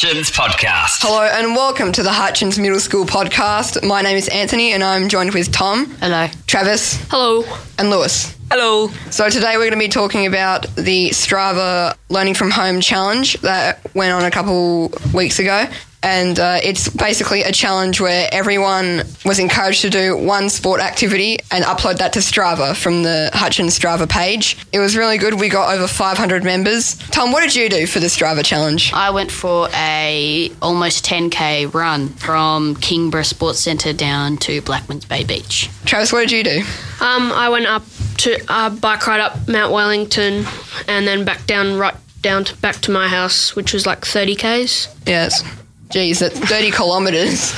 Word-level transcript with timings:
Hutchins 0.00 0.30
Podcast. 0.30 1.02
Hello 1.02 1.22
and 1.24 1.56
welcome 1.56 1.90
to 1.90 2.04
the 2.04 2.12
Hutchins 2.12 2.56
Middle 2.56 2.78
School 2.78 3.04
podcast. 3.04 3.84
My 3.84 4.00
name 4.00 4.16
is 4.16 4.28
Anthony 4.28 4.70
and 4.70 4.84
I'm 4.84 5.08
joined 5.08 5.34
with 5.34 5.50
Tom, 5.50 5.86
Hello. 5.98 6.28
Travis, 6.46 7.04
Hello. 7.10 7.42
and 7.80 7.90
Lewis. 7.90 8.32
Hello. 8.48 8.90
So 9.10 9.28
today 9.28 9.54
we're 9.56 9.68
going 9.68 9.72
to 9.72 9.76
be 9.76 9.88
talking 9.88 10.24
about 10.24 10.72
the 10.76 11.08
Strava 11.08 11.96
Learning 12.10 12.34
from 12.34 12.52
Home 12.52 12.80
challenge 12.80 13.40
that 13.40 13.92
went 13.92 14.12
on 14.12 14.22
a 14.22 14.30
couple 14.30 14.92
weeks 15.12 15.40
ago. 15.40 15.66
And 16.02 16.38
uh, 16.38 16.58
it's 16.62 16.88
basically 16.88 17.42
a 17.42 17.52
challenge 17.52 18.00
where 18.00 18.28
everyone 18.32 19.02
was 19.24 19.38
encouraged 19.38 19.82
to 19.82 19.90
do 19.90 20.16
one 20.16 20.48
sport 20.48 20.80
activity 20.80 21.38
and 21.50 21.64
upload 21.64 21.98
that 21.98 22.12
to 22.14 22.20
Strava 22.20 22.76
from 22.76 23.02
the 23.02 23.30
Hutchins 23.32 23.78
Strava 23.78 24.08
page. 24.08 24.56
It 24.72 24.78
was 24.78 24.96
really 24.96 25.18
good. 25.18 25.34
We 25.34 25.48
got 25.48 25.74
over 25.74 25.86
500 25.86 26.44
members. 26.44 26.96
Tom, 27.10 27.32
what 27.32 27.40
did 27.40 27.54
you 27.54 27.68
do 27.68 27.86
for 27.86 28.00
the 28.00 28.06
Strava 28.06 28.44
challenge? 28.44 28.92
I 28.92 29.10
went 29.10 29.30
for 29.30 29.68
a 29.74 30.50
almost 30.62 31.04
10k 31.04 31.72
run 31.74 32.08
from 32.10 32.76
Kingborough 32.76 33.26
Sports 33.26 33.60
Centre 33.60 33.92
down 33.92 34.36
to 34.38 34.60
Blackman's 34.62 35.04
Bay 35.04 35.24
Beach. 35.24 35.68
Travis, 35.84 36.12
what 36.12 36.20
did 36.20 36.32
you 36.32 36.44
do? 36.44 36.58
Um, 37.00 37.32
I 37.32 37.48
went 37.48 37.66
up 37.66 37.82
to 38.18 38.38
uh, 38.48 38.70
bike 38.70 39.06
ride 39.06 39.20
up 39.20 39.48
Mount 39.48 39.72
Wellington, 39.72 40.44
and 40.86 41.06
then 41.06 41.24
back 41.24 41.46
down 41.46 41.78
right 41.78 41.94
down 42.20 42.44
to 42.44 42.56
back 42.56 42.76
to 42.82 42.90
my 42.90 43.08
house, 43.08 43.54
which 43.54 43.72
was 43.72 43.86
like 43.86 44.04
30 44.04 44.34
k's. 44.36 44.88
Yes. 45.06 45.42
Geez, 45.90 46.18
that's 46.18 46.38
30 46.38 46.70
kilometres. 46.70 47.54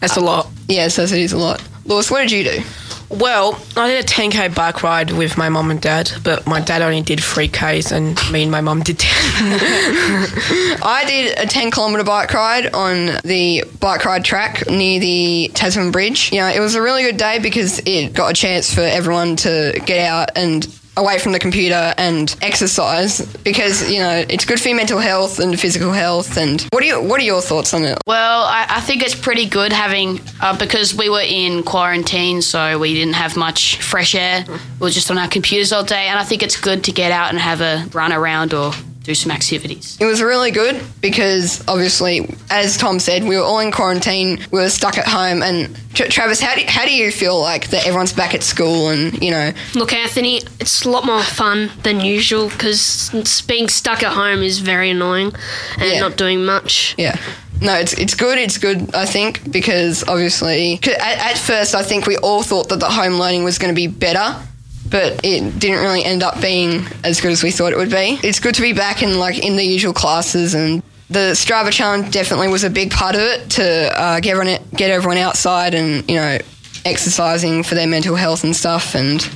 That's 0.00 0.16
a 0.16 0.20
lot. 0.20 0.48
Yes, 0.68 0.96
that 0.96 1.04
is 1.04 1.12
it 1.12 1.20
is 1.20 1.32
a 1.32 1.38
lot. 1.38 1.62
Lewis, 1.84 2.10
what 2.10 2.20
did 2.20 2.32
you 2.32 2.44
do? 2.44 2.62
Well, 3.10 3.58
I 3.74 3.88
did 3.88 4.04
a 4.04 4.06
10k 4.06 4.54
bike 4.54 4.82
ride 4.82 5.12
with 5.12 5.38
my 5.38 5.48
mum 5.48 5.70
and 5.70 5.80
dad, 5.80 6.10
but 6.22 6.46
my 6.46 6.60
dad 6.60 6.82
only 6.82 7.00
did 7.00 7.20
3k's 7.20 7.90
and 7.90 8.18
me 8.30 8.42
and 8.42 8.50
my 8.50 8.60
mum 8.60 8.82
did 8.82 8.98
10. 8.98 9.08
I 10.82 11.04
did 11.06 11.38
a 11.38 11.46
10 11.46 11.70
kilometre 11.70 12.04
bike 12.04 12.34
ride 12.34 12.66
on 12.74 13.18
the 13.24 13.64
bike 13.80 14.04
ride 14.04 14.24
track 14.26 14.68
near 14.68 15.00
the 15.00 15.50
Tasman 15.54 15.90
Bridge. 15.90 16.30
You 16.32 16.40
know, 16.40 16.48
it 16.48 16.60
was 16.60 16.74
a 16.74 16.82
really 16.82 17.02
good 17.02 17.16
day 17.16 17.38
because 17.38 17.80
it 17.86 18.12
got 18.12 18.30
a 18.30 18.34
chance 18.34 18.74
for 18.74 18.82
everyone 18.82 19.36
to 19.36 19.80
get 19.86 20.06
out 20.06 20.30
and 20.36 20.66
away 20.98 21.18
from 21.18 21.32
the 21.32 21.38
computer 21.38 21.94
and 21.96 22.36
exercise 22.42 23.24
because 23.44 23.90
you 23.90 24.00
know 24.00 24.24
it's 24.28 24.44
good 24.44 24.60
for 24.60 24.68
your 24.68 24.76
mental 24.76 24.98
health 24.98 25.38
and 25.38 25.58
physical 25.58 25.92
health 25.92 26.36
and 26.36 26.62
what 26.72 26.82
are 26.82 26.86
you, 26.86 27.00
what 27.00 27.20
are 27.20 27.24
your 27.24 27.40
thoughts 27.40 27.72
on 27.72 27.84
it 27.84 27.96
Well, 28.06 28.42
I, 28.42 28.66
I 28.68 28.80
think 28.80 29.02
it's 29.02 29.14
pretty 29.14 29.46
good 29.48 29.72
having, 29.72 30.20
uh, 30.40 30.56
because 30.58 30.94
we 30.94 31.08
were 31.08 31.22
in 31.24 31.62
quarantine, 31.62 32.42
so 32.42 32.78
we 32.78 32.94
didn't 32.94 33.14
have 33.14 33.36
much 33.36 33.80
fresh 33.80 34.14
air. 34.14 34.44
We 34.48 34.84
were 34.86 34.90
just 34.90 35.10
on 35.10 35.18
our 35.18 35.28
computers 35.28 35.72
all 35.72 35.84
day, 35.84 36.06
and 36.08 36.18
I 36.18 36.24
think 36.24 36.42
it's 36.42 36.60
good 36.60 36.84
to 36.84 36.92
get 36.92 37.12
out 37.12 37.30
and 37.30 37.38
have 37.38 37.60
a 37.60 37.86
run 37.92 38.12
around 38.12 38.52
or 38.54 38.72
do 39.08 39.14
some 39.14 39.32
activities. 39.32 39.96
It 40.00 40.04
was 40.04 40.22
really 40.22 40.50
good 40.50 40.80
because 41.00 41.66
obviously, 41.66 42.28
as 42.50 42.76
Tom 42.76 43.00
said, 43.00 43.24
we 43.24 43.36
were 43.36 43.42
all 43.42 43.58
in 43.58 43.72
quarantine. 43.72 44.38
We 44.52 44.60
were 44.60 44.68
stuck 44.68 44.98
at 44.98 45.06
home. 45.08 45.42
And 45.42 45.76
Tra- 45.94 46.08
Travis, 46.08 46.40
how 46.40 46.54
do, 46.54 46.62
how 46.68 46.84
do 46.84 46.94
you 46.94 47.10
feel 47.10 47.40
like 47.40 47.70
that 47.70 47.86
everyone's 47.86 48.12
back 48.12 48.34
at 48.34 48.42
school 48.42 48.90
and 48.90 49.20
you 49.22 49.30
know? 49.30 49.52
Look, 49.74 49.92
Anthony, 49.92 50.36
it's 50.60 50.84
a 50.84 50.90
lot 50.90 51.04
more 51.06 51.22
fun 51.22 51.70
than 51.82 52.00
usual 52.00 52.48
because 52.50 53.10
being 53.48 53.68
stuck 53.68 54.02
at 54.02 54.12
home 54.12 54.42
is 54.42 54.60
very 54.60 54.90
annoying 54.90 55.32
and 55.78 55.90
Yeah. 55.90 56.00
not 56.00 56.16
doing 56.16 56.44
much. 56.44 56.94
Yeah. 56.98 57.16
No, 57.60 57.74
it's 57.74 57.92
it's 57.94 58.14
good. 58.14 58.38
It's 58.38 58.56
good. 58.58 58.94
I 58.94 59.04
think 59.04 59.50
because 59.50 60.04
obviously, 60.06 60.74
at, 60.84 61.18
at 61.32 61.38
first, 61.38 61.74
I 61.74 61.82
think 61.82 62.06
we 62.06 62.16
all 62.18 62.42
thought 62.44 62.68
that 62.68 62.78
the 62.78 62.88
home 62.90 63.14
learning 63.14 63.42
was 63.42 63.58
going 63.58 63.74
to 63.74 63.76
be 63.76 63.88
better. 63.88 64.36
But 64.90 65.20
it 65.24 65.58
didn't 65.58 65.80
really 65.80 66.04
end 66.04 66.22
up 66.22 66.40
being 66.40 66.86
as 67.04 67.20
good 67.20 67.30
as 67.30 67.42
we 67.42 67.50
thought 67.50 67.72
it 67.72 67.78
would 67.78 67.90
be. 67.90 68.18
It's 68.22 68.40
good 68.40 68.54
to 68.54 68.62
be 68.62 68.72
back 68.72 69.02
in 69.02 69.18
like 69.18 69.38
in 69.38 69.56
the 69.56 69.64
usual 69.64 69.92
classes, 69.92 70.54
and 70.54 70.82
the 71.10 71.32
Strava 71.32 71.70
challenge 71.70 72.10
definitely 72.10 72.48
was 72.48 72.64
a 72.64 72.70
big 72.70 72.90
part 72.90 73.14
of 73.14 73.20
it 73.20 73.50
to 73.52 74.00
uh, 74.00 74.20
get 74.20 74.32
everyone 74.32 74.62
get 74.74 74.90
everyone 74.90 75.18
outside 75.18 75.74
and 75.74 76.08
you 76.08 76.16
know 76.16 76.38
exercising 76.84 77.62
for 77.62 77.74
their 77.74 77.86
mental 77.86 78.14
health 78.16 78.44
and 78.44 78.54
stuff 78.56 78.94
and 78.94 79.28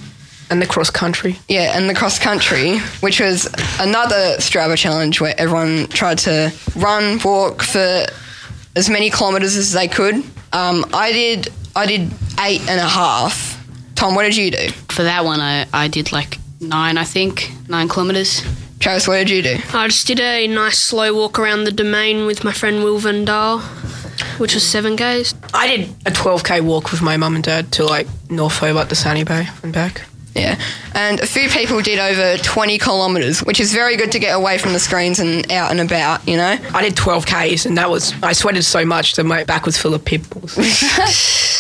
and 0.51 0.61
the 0.61 0.67
cross 0.67 0.91
country. 0.91 1.37
yeah, 1.49 1.77
and 1.77 1.89
the 1.89 1.95
cross 1.95 2.19
country, 2.19 2.79
which 3.01 3.21
was 3.21 3.47
another 3.81 4.37
Strava 4.37 4.77
challenge 4.77 5.19
where 5.19 5.35
everyone 5.39 5.87
tried 5.89 6.19
to 6.19 6.53
run, 6.77 7.19
walk 7.25 7.63
for 7.63 8.05
as 8.77 8.91
many 8.91 9.09
kilometers 9.09 9.57
as 9.57 9.73
they 9.73 9.89
could. 9.89 10.17
Um, 10.53 10.85
I 10.93 11.11
did 11.13 11.49
I 11.75 11.87
did 11.87 12.13
eight 12.41 12.61
and 12.69 12.81
a 12.81 12.87
half. 12.87 13.52
Tom, 14.03 14.17
what 14.17 14.25
did 14.25 14.37
you 14.37 14.51
do? 14.51 14.69
For 14.89 15.05
that 15.05 15.25
one, 15.25 15.39
I, 15.39 15.65
I 15.73 15.87
did 15.87 16.11
like 16.11 16.41
nine, 16.61 16.99
I 16.99 17.05
think, 17.05 17.53
nine 17.69 17.89
kilometres. 17.89 18.43
Travis, 18.81 19.07
what 19.07 19.19
did 19.19 19.31
you 19.31 19.43
do? 19.43 19.59
I 19.73 19.87
just 19.87 20.09
did 20.09 20.19
a 20.19 20.49
nice 20.49 20.77
slow 20.77 21.15
walk 21.15 21.39
around 21.39 21.63
the 21.63 21.71
domain 21.71 22.27
with 22.27 22.43
my 22.43 22.51
friend 22.51 22.83
Will 22.83 22.99
Van 22.99 23.25
Dahl, 23.25 23.61
which 24.39 24.55
was 24.55 24.67
7 24.67 24.97
k's. 24.97 25.37
I 25.55 25.69
did 25.69 25.89
a 26.05 26.11
12k 26.11 26.63
walk 26.63 26.91
with 26.91 27.01
my 27.01 27.17
mum 27.17 27.37
and 27.37 27.45
dad 27.45 27.71
to 27.75 27.85
like 27.85 28.09
North 28.29 28.59
Hobart 28.59 28.89
to 28.89 28.97
Sandy 28.97 29.23
Bay 29.23 29.47
and 29.63 29.73
back. 29.73 30.03
Yeah, 30.35 30.59
and 30.95 31.21
a 31.21 31.27
few 31.27 31.49
people 31.51 31.81
did 31.83 31.99
over 31.99 32.43
twenty 32.43 32.79
kilometers, 32.79 33.41
which 33.41 33.61
is 33.61 33.71
very 33.71 33.97
good 33.99 34.13
to 34.13 34.19
get 34.19 34.35
away 34.35 34.57
from 34.57 34.73
the 34.73 34.79
screens 34.81 35.21
and 35.21 35.53
out 35.53 35.71
and 35.71 35.79
about. 35.79 36.27
You 36.27 36.39
know. 36.39 36.57
I 36.73 36.83
did 36.83 36.97
12k's 36.97 37.67
and 37.67 37.77
that 37.77 37.91
was 37.91 38.15
I 38.23 38.33
sweated 38.33 38.65
so 38.65 38.85
much 38.85 39.15
that 39.17 39.25
my 39.25 39.45
back 39.45 39.67
was 39.67 39.77
full 39.77 39.95
of 39.95 40.05
pimples. 40.05 40.59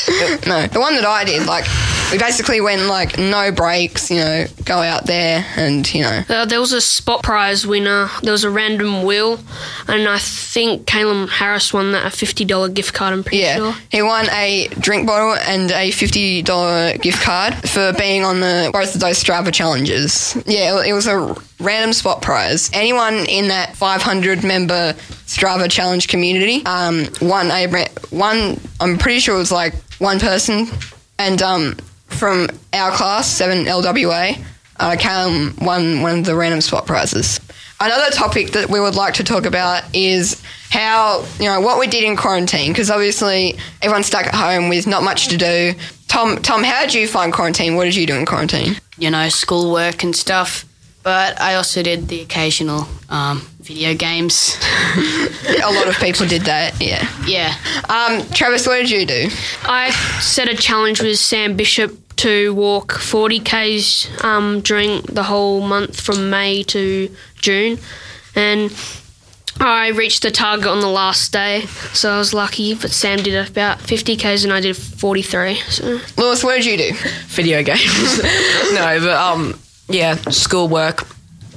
No, 0.46 0.66
the 0.66 0.80
one 0.80 0.96
that 0.96 1.04
I 1.04 1.24
did, 1.24 1.46
like, 1.46 1.64
we 2.12 2.18
basically 2.18 2.60
went 2.60 2.82
like 2.82 3.18
no 3.18 3.50
breaks. 3.50 4.10
You 4.10 4.18
know, 4.18 4.46
go 4.64 4.76
out 4.78 5.06
there 5.06 5.44
and 5.56 5.92
you 5.94 6.02
know 6.02 6.22
Uh, 6.28 6.44
there 6.44 6.60
was 6.60 6.72
a 6.72 6.80
spot 6.80 7.22
prize 7.22 7.66
winner. 7.66 8.08
There 8.22 8.32
was 8.32 8.44
a 8.44 8.50
random 8.50 9.02
wheel, 9.02 9.40
and 9.88 10.06
I 10.08 10.18
think 10.18 10.86
Caleb 10.86 11.28
Harris 11.30 11.72
won 11.72 11.92
that 11.92 12.06
a 12.06 12.10
$50 12.10 12.72
gift 12.74 12.92
card, 12.94 13.12
I'm 13.14 13.24
pretty 13.24 13.38
Yeah, 13.38 13.56
sure. 13.56 13.74
he 13.90 14.02
won 14.02 14.28
a 14.30 14.68
drink 14.78 15.06
bottle 15.06 15.34
and 15.48 15.70
a 15.72 15.90
fifty 15.90 16.42
dollar 16.42 16.96
gift 16.98 17.22
card 17.22 17.54
for 17.68 17.92
being 17.94 18.24
on 18.24 18.40
the 18.40 18.70
both 18.72 18.94
of 18.94 19.00
those 19.00 19.22
Strava 19.22 19.52
challenges. 19.52 20.36
Yeah, 20.46 20.82
it 20.84 20.92
was 20.92 21.06
a 21.06 21.34
random 21.60 21.92
spot 21.92 22.22
prize. 22.22 22.70
Anyone 22.72 23.24
in 23.26 23.48
that 23.48 23.76
five 23.76 24.02
hundred 24.02 24.44
member 24.44 24.94
Strava 25.26 25.70
challenge 25.70 26.08
community 26.08 26.64
um, 26.66 27.06
won 27.22 27.50
a 27.50 27.66
one. 28.10 28.60
I'm 28.80 28.98
pretty 28.98 29.20
sure 29.20 29.34
it 29.34 29.38
was 29.38 29.52
like 29.52 29.74
one 29.98 30.18
person, 30.20 30.66
and 31.18 31.40
um, 31.40 31.76
from 32.22 32.46
our 32.72 32.92
class 32.92 33.28
seven 33.28 33.64
LWA, 33.64 34.40
uh, 34.78 34.96
Callum 34.96 35.56
won 35.60 36.02
one 36.02 36.20
of 36.20 36.24
the 36.24 36.36
random 36.36 36.60
spot 36.60 36.86
prizes. 36.86 37.40
Another 37.80 38.12
topic 38.12 38.52
that 38.52 38.70
we 38.70 38.78
would 38.78 38.94
like 38.94 39.14
to 39.14 39.24
talk 39.24 39.44
about 39.44 39.82
is 39.92 40.40
how, 40.70 41.26
you 41.40 41.46
know, 41.46 41.60
what 41.60 41.80
we 41.80 41.88
did 41.88 42.04
in 42.04 42.14
quarantine, 42.16 42.70
because 42.70 42.92
obviously 42.92 43.58
everyone's 43.82 44.06
stuck 44.06 44.28
at 44.28 44.36
home 44.36 44.68
with 44.68 44.86
not 44.86 45.02
much 45.02 45.26
to 45.28 45.36
do. 45.36 45.74
Tom, 46.06 46.36
Tom, 46.36 46.62
how 46.62 46.82
did 46.82 46.94
you 46.94 47.08
find 47.08 47.32
quarantine? 47.32 47.74
What 47.74 47.86
did 47.86 47.96
you 47.96 48.06
do 48.06 48.14
in 48.14 48.24
quarantine? 48.24 48.76
you 48.98 49.10
know, 49.10 49.28
schoolwork 49.28 50.04
and 50.04 50.14
stuff. 50.14 50.64
But 51.02 51.40
I 51.40 51.56
also 51.56 51.82
did 51.82 52.06
the 52.06 52.20
occasional 52.20 52.86
um, 53.08 53.40
video 53.58 53.94
games. 53.94 54.56
A 55.64 55.72
lot 55.72 55.88
of 55.88 55.96
people 55.96 56.26
did 56.26 56.42
that, 56.42 56.80
yeah. 56.80 57.08
Yeah. 57.26 57.54
Um, 57.88 58.24
Travis, 58.30 58.68
what 58.68 58.76
did 58.76 58.90
you 58.90 59.04
do? 59.04 59.28
I 59.64 59.90
set 60.20 60.48
a 60.48 60.54
challenge 60.54 61.02
with 61.02 61.18
Sam 61.18 61.56
Bishop 61.56 62.01
to 62.16 62.54
walk 62.54 62.92
40 62.92 63.40
k's 63.40 64.08
um, 64.22 64.60
during 64.60 65.02
the 65.02 65.22
whole 65.24 65.60
month 65.60 66.00
from 66.00 66.30
May 66.30 66.62
to 66.64 67.14
June, 67.40 67.78
and 68.34 68.72
I 69.60 69.88
reached 69.88 70.22
the 70.22 70.30
target 70.30 70.66
on 70.66 70.80
the 70.80 70.88
last 70.88 71.32
day, 71.32 71.62
so 71.92 72.10
I 72.10 72.18
was 72.18 72.32
lucky. 72.32 72.74
But 72.74 72.90
Sam 72.90 73.18
did 73.22 73.48
about 73.48 73.80
50 73.80 74.16
k's 74.16 74.44
and 74.44 74.52
I 74.52 74.60
did 74.60 74.76
43. 74.76 75.54
So 75.68 76.00
Lewis, 76.16 76.42
what 76.42 76.56
did 76.56 76.66
you 76.66 76.76
do? 76.76 76.92
Video 77.26 77.62
games. 77.62 78.22
no, 78.72 78.98
but 79.00 79.16
um 79.16 79.58
yeah, 79.88 80.14
schoolwork. 80.30 81.06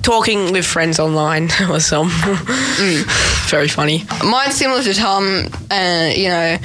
Talking 0.01 0.51
with 0.51 0.65
friends 0.65 0.99
online 0.99 1.49
was 1.69 1.91
um 1.91 2.09
very 3.47 3.67
funny. 3.67 4.03
Mine's 4.23 4.55
similar 4.55 4.83
to 4.83 4.93
Tom, 4.93 5.47
uh, 5.71 6.11
you 6.13 6.29
know, 6.29 6.57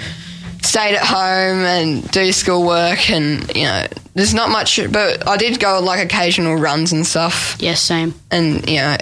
stayed 0.71 0.95
at 0.95 1.05
home 1.05 1.65
and 1.65 2.09
do 2.13 2.31
schoolwork 2.33 3.11
and, 3.11 3.51
you 3.57 3.65
know, 3.65 3.87
there's 4.15 4.35
not 4.35 4.51
much, 4.51 4.79
but 4.93 5.27
I 5.29 5.37
did 5.37 5.59
go 5.59 5.77
on 5.79 5.85
like 5.85 6.05
occasional 6.05 6.55
runs 6.57 6.93
and 6.93 7.07
stuff 7.07 7.57
Yeah, 7.59 7.75
same. 7.75 8.15
and, 8.31 8.69
you 8.69 8.77
know, 8.77 8.97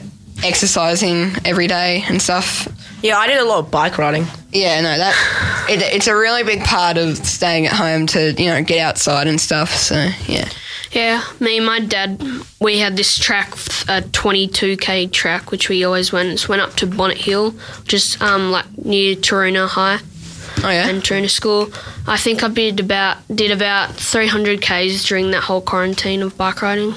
exercising 0.44 1.32
every 1.44 1.66
day 1.66 2.04
and 2.08 2.20
stuff. 2.22 2.66
Yeah, 3.02 3.18
I 3.18 3.26
did 3.26 3.38
a 3.38 3.44
lot 3.44 3.58
of 3.60 3.70
bike 3.70 3.98
riding. 3.98 4.26
Yeah, 4.50 4.80
no, 4.80 4.96
that 4.96 5.66
it, 5.68 5.82
it's 5.94 6.06
a 6.06 6.16
really 6.16 6.42
big 6.42 6.64
part 6.64 6.96
of 6.96 7.16
staying 7.18 7.66
at 7.66 7.72
home 7.72 8.06
to 8.08 8.32
you 8.32 8.48
know 8.50 8.62
get 8.62 8.78
outside 8.80 9.26
and 9.28 9.40
stuff. 9.40 9.70
So 9.76 10.08
yeah, 10.26 10.48
yeah, 10.90 11.22
me 11.38 11.58
and 11.58 11.66
my 11.66 11.80
dad, 11.80 12.20
we 12.60 12.78
had 12.78 12.96
this 12.96 13.16
track, 13.18 13.52
a 13.88 14.02
22k 14.02 15.12
track, 15.12 15.50
which 15.52 15.68
we 15.68 15.84
always 15.84 16.12
went. 16.12 16.30
Just 16.30 16.48
went 16.48 16.62
up 16.62 16.74
to 16.76 16.86
Bonnet 16.86 17.18
Hill, 17.18 17.54
just 17.84 18.20
um 18.22 18.50
like 18.50 18.66
near 18.84 19.14
Taruna 19.16 19.68
High. 19.68 19.98
Oh 20.64 20.70
yeah, 20.70 20.88
and 20.88 21.02
during 21.02 21.28
school. 21.28 21.70
I 22.06 22.16
think 22.16 22.42
I 22.42 22.48
did 22.48 22.80
about 22.80 23.18
did 23.34 23.50
about 23.50 23.94
300 23.94 24.60
k's 24.60 25.04
during 25.04 25.30
that 25.32 25.42
whole 25.42 25.60
quarantine 25.60 26.22
of 26.22 26.36
bike 26.36 26.62
riding. 26.62 26.92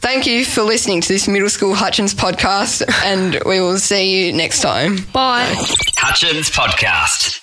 Thank 0.00 0.26
you 0.26 0.44
for 0.44 0.62
listening 0.62 1.02
to 1.02 1.08
this 1.08 1.28
Middle 1.28 1.50
School 1.50 1.74
Hutchins 1.74 2.14
podcast, 2.14 2.82
and 3.04 3.34
we 3.44 3.60
will 3.60 3.78
see 3.78 4.26
you 4.26 4.32
next 4.32 4.62
time. 4.62 4.98
Bye. 5.12 5.54
Hutchins 5.98 6.50
Podcast. 6.50 7.39